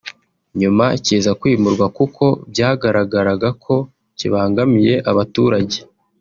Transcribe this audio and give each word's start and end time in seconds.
nyuma 0.59 0.85
kiza 1.05 1.31
kwimurwa 1.39 1.85
kuko 1.97 2.23
byagaragaraga 2.51 3.49
ko 3.63 3.75
kibangamiye 4.17 4.95
abaturage 5.11 5.77